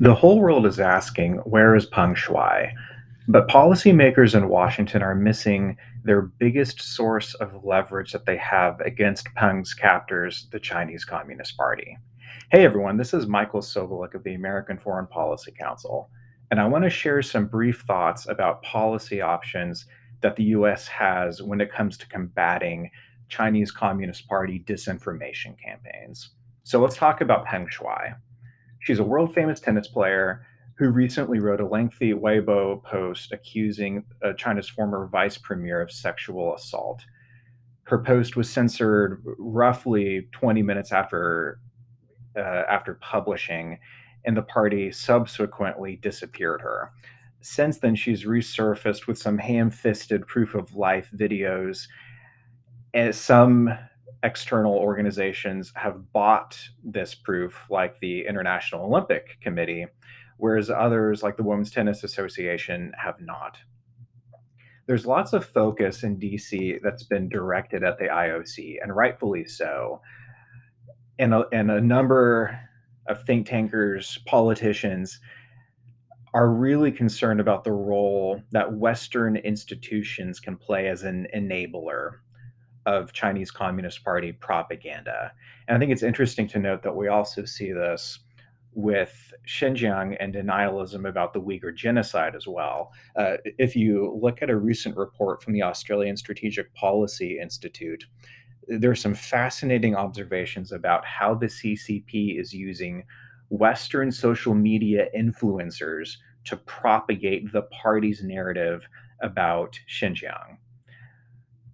The 0.00 0.14
whole 0.14 0.38
world 0.38 0.64
is 0.64 0.78
asking, 0.78 1.38
where 1.38 1.74
is 1.74 1.86
Peng 1.86 2.14
Shuai? 2.14 2.72
But 3.26 3.48
policymakers 3.48 4.36
in 4.36 4.48
Washington 4.48 5.02
are 5.02 5.16
missing 5.16 5.76
their 6.04 6.22
biggest 6.22 6.80
source 6.80 7.34
of 7.34 7.64
leverage 7.64 8.12
that 8.12 8.24
they 8.24 8.36
have 8.36 8.78
against 8.78 9.34
Peng's 9.34 9.74
captors, 9.74 10.46
the 10.52 10.60
Chinese 10.60 11.04
Communist 11.04 11.56
Party. 11.56 11.98
Hey 12.52 12.64
everyone, 12.64 12.96
this 12.96 13.12
is 13.12 13.26
Michael 13.26 13.60
Sobolik 13.60 14.14
of 14.14 14.22
the 14.22 14.34
American 14.34 14.78
Foreign 14.78 15.08
Policy 15.08 15.52
Council, 15.58 16.10
and 16.52 16.60
I 16.60 16.68
want 16.68 16.84
to 16.84 16.90
share 16.90 17.20
some 17.20 17.48
brief 17.48 17.80
thoughts 17.80 18.28
about 18.28 18.62
policy 18.62 19.20
options 19.20 19.86
that 20.20 20.36
the 20.36 20.44
US 20.44 20.86
has 20.86 21.42
when 21.42 21.60
it 21.60 21.72
comes 21.72 21.98
to 21.98 22.08
combating 22.08 22.88
Chinese 23.28 23.72
Communist 23.72 24.28
Party 24.28 24.62
disinformation 24.64 25.56
campaigns. 25.60 26.30
So 26.62 26.80
let's 26.80 26.96
talk 26.96 27.20
about 27.20 27.46
Peng 27.46 27.66
Shuai. 27.66 28.14
She's 28.80 28.98
a 28.98 29.04
world 29.04 29.34
famous 29.34 29.60
tennis 29.60 29.88
player 29.88 30.46
who 30.78 30.90
recently 30.90 31.40
wrote 31.40 31.60
a 31.60 31.66
lengthy 31.66 32.12
Weibo 32.12 32.82
post 32.84 33.32
accusing 33.32 34.04
uh, 34.24 34.32
China's 34.34 34.68
former 34.68 35.08
vice 35.10 35.36
premier 35.36 35.80
of 35.80 35.90
sexual 35.90 36.54
assault. 36.54 37.02
Her 37.82 37.98
post 37.98 38.36
was 38.36 38.48
censored 38.48 39.22
roughly 39.38 40.28
20 40.32 40.62
minutes 40.62 40.92
after 40.92 41.58
uh, 42.36 42.62
after 42.68 42.94
publishing, 42.94 43.78
and 44.24 44.36
the 44.36 44.42
party 44.42 44.92
subsequently 44.92 45.96
disappeared 45.96 46.60
her. 46.60 46.92
Since 47.40 47.78
then, 47.78 47.96
she's 47.96 48.24
resurfaced 48.24 49.06
with 49.06 49.18
some 49.18 49.38
ham-fisted 49.38 50.26
proof 50.26 50.54
of 50.54 50.76
life 50.76 51.10
videos, 51.16 51.88
and 52.94 53.14
some 53.14 53.70
external 54.22 54.74
organizations 54.74 55.72
have 55.76 56.12
bought 56.12 56.58
this 56.84 57.14
proof, 57.14 57.64
like 57.70 57.98
the 58.00 58.26
International 58.26 58.86
Olympic 58.86 59.38
Committee, 59.40 59.86
whereas 60.38 60.70
others, 60.70 61.22
like 61.22 61.36
the 61.36 61.42
Women's 61.42 61.70
Tennis 61.70 62.04
Association, 62.04 62.92
have 62.96 63.20
not. 63.20 63.58
There's 64.86 65.06
lots 65.06 65.32
of 65.34 65.44
focus 65.44 66.02
in 66.02 66.18
DC 66.18 66.80
that's 66.82 67.04
been 67.04 67.28
directed 67.28 67.84
at 67.84 67.98
the 67.98 68.06
IOC, 68.06 68.76
and 68.82 68.94
rightfully 68.96 69.44
so. 69.44 70.00
And 71.18 71.34
a, 71.34 71.44
and 71.52 71.70
a 71.70 71.80
number 71.80 72.58
of 73.06 73.22
think 73.24 73.46
tankers, 73.46 74.18
politicians, 74.26 75.20
are 76.34 76.50
really 76.50 76.92
concerned 76.92 77.40
about 77.40 77.64
the 77.64 77.72
role 77.72 78.40
that 78.52 78.72
Western 78.72 79.36
institutions 79.36 80.40
can 80.40 80.56
play 80.56 80.88
as 80.88 81.02
an 81.02 81.26
enabler 81.34 82.18
of 82.88 83.12
Chinese 83.12 83.50
Communist 83.50 84.02
Party 84.02 84.32
propaganda. 84.32 85.30
And 85.68 85.76
I 85.76 85.78
think 85.78 85.92
it's 85.92 86.02
interesting 86.02 86.48
to 86.48 86.58
note 86.58 86.82
that 86.84 86.96
we 86.96 87.08
also 87.08 87.44
see 87.44 87.70
this 87.70 88.20
with 88.72 89.34
Xinjiang 89.46 90.16
and 90.18 90.32
denialism 90.32 91.06
about 91.06 91.34
the 91.34 91.40
Uyghur 91.40 91.76
genocide 91.76 92.34
as 92.34 92.46
well. 92.46 92.92
Uh, 93.14 93.36
if 93.44 93.76
you 93.76 94.18
look 94.18 94.40
at 94.40 94.48
a 94.48 94.56
recent 94.56 94.96
report 94.96 95.42
from 95.42 95.52
the 95.52 95.62
Australian 95.62 96.16
Strategic 96.16 96.72
Policy 96.74 97.38
Institute, 97.38 98.06
there 98.68 98.90
are 98.90 99.04
some 99.06 99.14
fascinating 99.14 99.94
observations 99.94 100.72
about 100.72 101.04
how 101.04 101.34
the 101.34 101.46
CCP 101.46 102.40
is 102.40 102.54
using 102.54 103.04
Western 103.50 104.10
social 104.10 104.54
media 104.54 105.08
influencers 105.14 106.16
to 106.44 106.56
propagate 106.56 107.52
the 107.52 107.62
party's 107.62 108.22
narrative 108.22 108.88
about 109.20 109.78
Xinjiang 109.90 110.56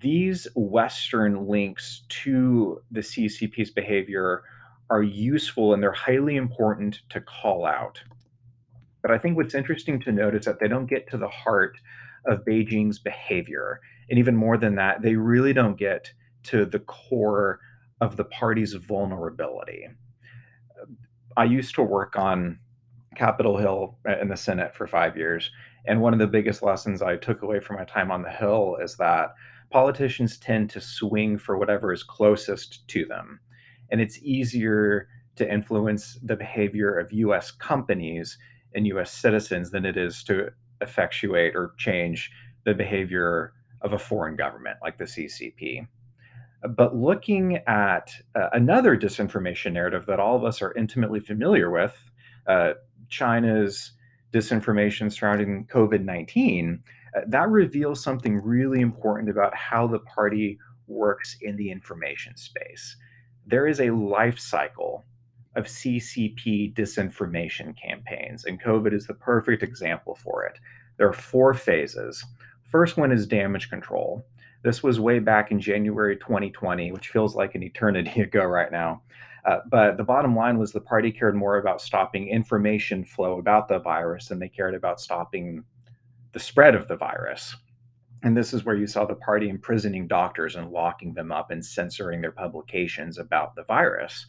these 0.00 0.46
Western 0.54 1.46
links 1.46 2.02
to 2.08 2.80
the 2.90 3.00
CCP's 3.00 3.70
behavior 3.70 4.42
are 4.90 5.02
useful 5.02 5.74
and 5.74 5.82
they're 5.82 5.92
highly 5.92 6.36
important 6.36 7.00
to 7.10 7.20
call 7.20 7.66
out. 7.66 8.00
But 9.02 9.10
I 9.10 9.18
think 9.18 9.36
what's 9.36 9.54
interesting 9.54 10.00
to 10.00 10.12
note 10.12 10.34
is 10.34 10.44
that 10.44 10.58
they 10.58 10.68
don't 10.68 10.86
get 10.86 11.08
to 11.10 11.16
the 11.16 11.28
heart 11.28 11.78
of 12.26 12.44
Beijing's 12.44 12.98
behavior. 12.98 13.80
And 14.10 14.18
even 14.18 14.36
more 14.36 14.56
than 14.56 14.74
that, 14.76 15.02
they 15.02 15.14
really 15.14 15.52
don't 15.52 15.78
get 15.78 16.12
to 16.44 16.64
the 16.64 16.80
core 16.80 17.60
of 18.00 18.16
the 18.16 18.24
party's 18.24 18.74
vulnerability. 18.74 19.88
I 21.36 21.44
used 21.44 21.74
to 21.76 21.82
work 21.82 22.16
on 22.16 22.58
Capitol 23.16 23.56
Hill 23.56 23.98
uh, 24.08 24.18
in 24.18 24.28
the 24.28 24.36
Senate 24.36 24.74
for 24.74 24.86
five 24.86 25.16
years. 25.16 25.50
And 25.86 26.00
one 26.00 26.12
of 26.12 26.18
the 26.18 26.26
biggest 26.26 26.62
lessons 26.62 27.02
I 27.02 27.16
took 27.16 27.42
away 27.42 27.60
from 27.60 27.76
my 27.76 27.84
time 27.84 28.10
on 28.10 28.22
the 28.22 28.30
Hill 28.30 28.76
is 28.82 28.96
that 28.96 29.34
politicians 29.76 30.38
tend 30.38 30.70
to 30.70 30.80
swing 30.80 31.36
for 31.36 31.58
whatever 31.58 31.92
is 31.92 32.02
closest 32.02 32.88
to 32.88 33.04
them. 33.04 33.38
And 33.90 34.00
it's 34.00 34.18
easier 34.22 35.06
to 35.34 35.52
influence 35.52 36.18
the 36.22 36.34
behavior 36.34 36.98
of 36.98 37.12
US 37.12 37.50
companies 37.50 38.38
and 38.74 38.86
US 38.86 39.10
citizens 39.10 39.70
than 39.70 39.84
it 39.84 39.98
is 39.98 40.24
to 40.24 40.48
effectuate 40.80 41.54
or 41.54 41.74
change 41.76 42.30
the 42.64 42.72
behavior 42.72 43.52
of 43.82 43.92
a 43.92 43.98
foreign 43.98 44.34
government 44.34 44.78
like 44.82 44.96
the 44.96 45.04
CCP. 45.04 45.86
But 46.74 46.96
looking 46.96 47.58
at 47.66 48.14
uh, 48.34 48.48
another 48.54 48.96
disinformation 48.96 49.74
narrative 49.74 50.06
that 50.06 50.18
all 50.18 50.36
of 50.36 50.44
us 50.44 50.62
are 50.62 50.74
intimately 50.74 51.20
familiar 51.20 51.70
with, 51.70 51.94
uh, 52.46 52.72
China's 53.10 53.92
disinformation 54.32 55.12
surrounding 55.12 55.66
COVID 55.66 56.02
19, 56.02 56.82
uh, 56.82 57.05
that 57.28 57.48
reveals 57.48 58.02
something 58.02 58.42
really 58.42 58.80
important 58.80 59.30
about 59.30 59.54
how 59.54 59.86
the 59.86 60.00
party 60.00 60.58
works 60.86 61.36
in 61.40 61.56
the 61.56 61.70
information 61.70 62.36
space. 62.36 62.96
There 63.46 63.66
is 63.66 63.80
a 63.80 63.90
life 63.90 64.38
cycle 64.38 65.04
of 65.54 65.64
CCP 65.64 66.74
disinformation 66.74 67.74
campaigns, 67.80 68.44
and 68.44 68.62
COVID 68.62 68.92
is 68.92 69.06
the 69.06 69.14
perfect 69.14 69.62
example 69.62 70.14
for 70.14 70.44
it. 70.44 70.58
There 70.98 71.08
are 71.08 71.14
four 71.14 71.54
phases. 71.54 72.24
First 72.70 72.96
one 72.96 73.12
is 73.12 73.26
damage 73.26 73.70
control. 73.70 74.26
This 74.62 74.82
was 74.82 75.00
way 75.00 75.18
back 75.18 75.50
in 75.50 75.60
January 75.60 76.16
2020, 76.16 76.92
which 76.92 77.08
feels 77.08 77.34
like 77.34 77.54
an 77.54 77.62
eternity 77.62 78.20
ago 78.22 78.44
right 78.44 78.70
now. 78.70 79.02
Uh, 79.46 79.58
but 79.70 79.96
the 79.96 80.04
bottom 80.04 80.34
line 80.34 80.58
was 80.58 80.72
the 80.72 80.80
party 80.80 81.12
cared 81.12 81.36
more 81.36 81.58
about 81.58 81.80
stopping 81.80 82.28
information 82.28 83.04
flow 83.04 83.38
about 83.38 83.68
the 83.68 83.78
virus 83.78 84.26
than 84.26 84.40
they 84.40 84.48
cared 84.48 84.74
about 84.74 85.00
stopping 85.00 85.62
the 86.36 86.40
spread 86.40 86.74
of 86.74 86.86
the 86.86 86.96
virus. 86.96 87.56
And 88.22 88.36
this 88.36 88.52
is 88.52 88.62
where 88.62 88.76
you 88.76 88.86
saw 88.86 89.06
the 89.06 89.14
party 89.14 89.48
imprisoning 89.48 90.06
doctors 90.06 90.54
and 90.54 90.70
locking 90.70 91.14
them 91.14 91.32
up 91.32 91.50
and 91.50 91.64
censoring 91.64 92.20
their 92.20 92.30
publications 92.30 93.16
about 93.16 93.54
the 93.54 93.64
virus. 93.64 94.26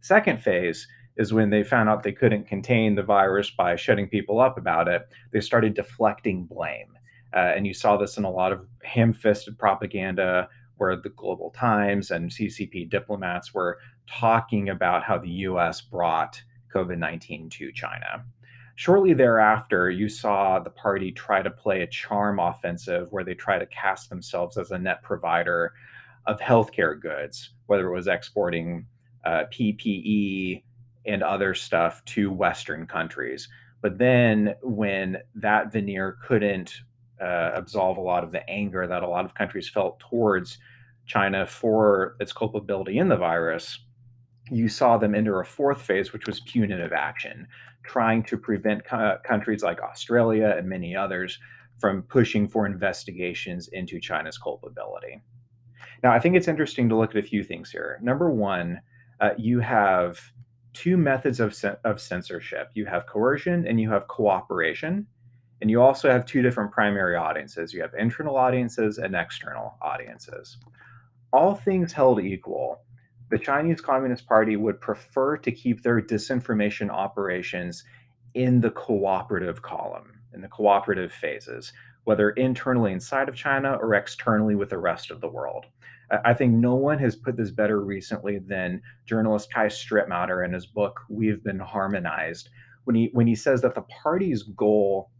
Second 0.00 0.40
phase 0.40 0.86
is 1.16 1.32
when 1.32 1.50
they 1.50 1.64
found 1.64 1.88
out 1.88 2.04
they 2.04 2.12
couldn't 2.12 2.46
contain 2.46 2.94
the 2.94 3.02
virus 3.02 3.50
by 3.50 3.74
shutting 3.74 4.08
people 4.08 4.38
up 4.38 4.56
about 4.56 4.86
it, 4.86 5.08
they 5.32 5.40
started 5.40 5.74
deflecting 5.74 6.44
blame. 6.44 6.96
Uh, 7.34 7.54
and 7.56 7.66
you 7.66 7.74
saw 7.74 7.96
this 7.96 8.16
in 8.16 8.22
a 8.22 8.30
lot 8.30 8.52
of 8.52 8.64
ham 8.84 9.12
fisted 9.12 9.58
propaganda 9.58 10.48
where 10.76 10.94
the 10.94 11.08
Global 11.08 11.50
Times 11.50 12.12
and 12.12 12.30
CCP 12.30 12.88
diplomats 12.88 13.52
were 13.52 13.78
talking 14.08 14.68
about 14.68 15.02
how 15.02 15.18
the 15.18 15.28
US 15.48 15.80
brought 15.80 16.40
COVID 16.72 16.98
19 16.98 17.50
to 17.50 17.72
China. 17.72 18.24
Shortly 18.78 19.12
thereafter, 19.12 19.90
you 19.90 20.08
saw 20.08 20.60
the 20.60 20.70
party 20.70 21.10
try 21.10 21.42
to 21.42 21.50
play 21.50 21.82
a 21.82 21.86
charm 21.88 22.38
offensive 22.38 23.10
where 23.10 23.24
they 23.24 23.34
try 23.34 23.58
to 23.58 23.66
cast 23.66 24.08
themselves 24.08 24.56
as 24.56 24.70
a 24.70 24.78
net 24.78 25.02
provider 25.02 25.72
of 26.28 26.38
healthcare 26.38 27.00
goods, 27.00 27.50
whether 27.66 27.88
it 27.88 27.92
was 27.92 28.06
exporting 28.06 28.86
uh, 29.24 29.46
PPE 29.52 30.62
and 31.06 31.24
other 31.24 31.54
stuff 31.54 32.04
to 32.04 32.30
Western 32.30 32.86
countries. 32.86 33.48
But 33.80 33.98
then, 33.98 34.54
when 34.62 35.18
that 35.34 35.72
veneer 35.72 36.16
couldn't 36.24 36.82
uh, 37.20 37.50
absolve 37.54 37.96
a 37.96 38.00
lot 38.00 38.22
of 38.22 38.30
the 38.30 38.48
anger 38.48 38.86
that 38.86 39.02
a 39.02 39.08
lot 39.08 39.24
of 39.24 39.34
countries 39.34 39.68
felt 39.68 39.98
towards 39.98 40.56
China 41.04 41.46
for 41.46 42.14
its 42.20 42.32
culpability 42.32 42.98
in 42.98 43.08
the 43.08 43.16
virus, 43.16 43.80
you 44.50 44.68
saw 44.68 44.96
them 44.96 45.14
enter 45.14 45.40
a 45.40 45.46
fourth 45.46 45.82
phase, 45.82 46.12
which 46.12 46.26
was 46.26 46.40
punitive 46.40 46.92
action, 46.92 47.46
trying 47.84 48.22
to 48.24 48.36
prevent 48.36 48.84
co- 48.84 49.18
countries 49.24 49.62
like 49.62 49.80
Australia 49.80 50.54
and 50.56 50.68
many 50.68 50.94
others 50.96 51.38
from 51.78 52.02
pushing 52.02 52.48
for 52.48 52.66
investigations 52.66 53.68
into 53.68 54.00
China's 54.00 54.38
culpability. 54.38 55.22
Now, 56.02 56.12
I 56.12 56.20
think 56.20 56.36
it's 56.36 56.48
interesting 56.48 56.88
to 56.88 56.96
look 56.96 57.10
at 57.10 57.24
a 57.24 57.26
few 57.26 57.42
things 57.42 57.70
here. 57.70 57.98
Number 58.02 58.30
one, 58.30 58.80
uh, 59.20 59.30
you 59.36 59.60
have 59.60 60.20
two 60.72 60.96
methods 60.96 61.40
of, 61.40 61.56
of 61.84 62.00
censorship 62.00 62.70
you 62.74 62.86
have 62.86 63.06
coercion 63.06 63.66
and 63.66 63.80
you 63.80 63.90
have 63.90 64.06
cooperation. 64.06 65.06
And 65.60 65.68
you 65.70 65.82
also 65.82 66.08
have 66.08 66.24
two 66.24 66.40
different 66.40 66.70
primary 66.70 67.16
audiences 67.16 67.74
you 67.74 67.82
have 67.82 67.90
internal 67.98 68.36
audiences 68.36 68.98
and 68.98 69.16
external 69.16 69.76
audiences. 69.82 70.58
All 71.32 71.56
things 71.56 71.92
held 71.92 72.20
equal, 72.20 72.82
the 73.30 73.38
Chinese 73.38 73.80
Communist 73.80 74.26
Party 74.26 74.56
would 74.56 74.80
prefer 74.80 75.36
to 75.36 75.52
keep 75.52 75.82
their 75.82 76.00
disinformation 76.00 76.90
operations 76.90 77.84
in 78.34 78.60
the 78.60 78.70
cooperative 78.70 79.62
column, 79.62 80.20
in 80.32 80.40
the 80.40 80.48
cooperative 80.48 81.12
phases, 81.12 81.72
whether 82.04 82.30
internally 82.30 82.92
inside 82.92 83.28
of 83.28 83.34
China 83.34 83.74
or 83.74 83.94
externally 83.94 84.54
with 84.54 84.70
the 84.70 84.78
rest 84.78 85.10
of 85.10 85.20
the 85.20 85.28
world. 85.28 85.66
I 86.24 86.32
think 86.32 86.54
no 86.54 86.74
one 86.74 86.98
has 87.00 87.16
put 87.16 87.36
this 87.36 87.50
better 87.50 87.84
recently 87.84 88.38
than 88.38 88.80
journalist 89.04 89.52
Kai 89.52 89.66
Strittmatter 89.66 90.44
in 90.44 90.54
his 90.54 90.64
book, 90.64 91.00
We've 91.10 91.44
Been 91.44 91.58
Harmonized, 91.58 92.48
when 92.84 92.96
he 92.96 93.10
when 93.12 93.26
he 93.26 93.34
says 93.34 93.60
that 93.60 93.74
the 93.74 93.82
party's 93.82 94.42
goal 94.42 95.10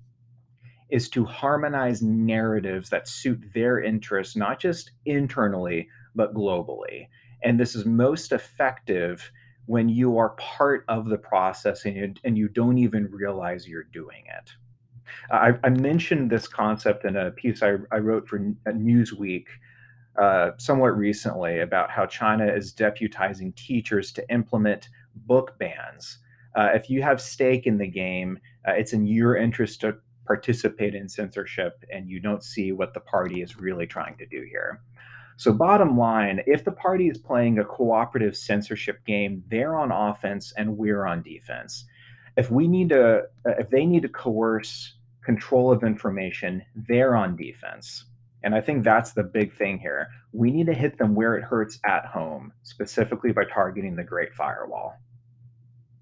is 0.90 1.10
to 1.10 1.26
harmonize 1.26 2.00
narratives 2.00 2.88
that 2.88 3.06
suit 3.06 3.38
their 3.52 3.82
interests, 3.82 4.34
not 4.36 4.58
just 4.58 4.92
internally, 5.04 5.88
but 6.14 6.32
globally. 6.32 7.08
And 7.42 7.58
this 7.58 7.74
is 7.74 7.84
most 7.84 8.32
effective 8.32 9.30
when 9.66 9.88
you 9.88 10.16
are 10.16 10.30
part 10.30 10.84
of 10.88 11.08
the 11.08 11.18
process 11.18 11.84
and 11.84 11.94
you, 11.94 12.14
and 12.24 12.38
you 12.38 12.48
don't 12.48 12.78
even 12.78 13.10
realize 13.10 13.68
you're 13.68 13.84
doing 13.84 14.24
it. 14.26 14.50
I, 15.30 15.54
I 15.62 15.68
mentioned 15.70 16.30
this 16.30 16.48
concept 16.48 17.04
in 17.04 17.16
a 17.16 17.30
piece 17.30 17.62
I, 17.62 17.76
I 17.92 17.98
wrote 17.98 18.28
for 18.28 18.38
Newsweek 18.66 19.46
uh, 20.20 20.50
somewhat 20.58 20.96
recently 20.96 21.60
about 21.60 21.90
how 21.90 22.06
China 22.06 22.46
is 22.46 22.74
deputizing 22.74 23.54
teachers 23.54 24.10
to 24.12 24.30
implement 24.30 24.88
book 25.14 25.58
bans. 25.58 26.18
Uh, 26.56 26.70
if 26.74 26.90
you 26.90 27.02
have 27.02 27.20
stake 27.20 27.66
in 27.66 27.78
the 27.78 27.86
game, 27.86 28.38
uh, 28.66 28.72
it's 28.72 28.92
in 28.92 29.06
your 29.06 29.36
interest 29.36 29.80
to 29.82 29.96
participate 30.26 30.94
in 30.94 31.08
censorship 31.08 31.84
and 31.92 32.08
you 32.08 32.20
don't 32.20 32.42
see 32.42 32.72
what 32.72 32.94
the 32.94 33.00
party 33.00 33.42
is 33.42 33.58
really 33.58 33.86
trying 33.86 34.16
to 34.16 34.26
do 34.26 34.44
here. 34.50 34.80
So, 35.38 35.52
bottom 35.52 35.96
line, 35.96 36.40
if 36.48 36.64
the 36.64 36.72
party 36.72 37.08
is 37.08 37.16
playing 37.16 37.60
a 37.60 37.64
cooperative 37.64 38.36
censorship 38.36 39.04
game, 39.06 39.44
they're 39.46 39.76
on 39.76 39.92
offense 39.92 40.52
and 40.56 40.76
we're 40.76 41.06
on 41.06 41.22
defense. 41.22 41.84
If 42.36 42.50
we 42.50 42.66
need 42.66 42.88
to, 42.88 43.22
uh, 43.46 43.50
if 43.56 43.70
they 43.70 43.86
need 43.86 44.02
to 44.02 44.08
coerce 44.08 44.96
control 45.24 45.70
of 45.70 45.84
information, 45.84 46.64
they're 46.74 47.14
on 47.14 47.36
defense. 47.36 48.06
And 48.42 48.52
I 48.52 48.60
think 48.60 48.82
that's 48.82 49.12
the 49.12 49.22
big 49.22 49.54
thing 49.54 49.78
here. 49.78 50.08
We 50.32 50.50
need 50.50 50.66
to 50.66 50.74
hit 50.74 50.98
them 50.98 51.14
where 51.14 51.36
it 51.36 51.44
hurts 51.44 51.78
at 51.84 52.06
home, 52.06 52.52
specifically 52.64 53.30
by 53.30 53.44
targeting 53.44 53.94
the 53.94 54.02
Great 54.02 54.34
Firewall. 54.34 54.96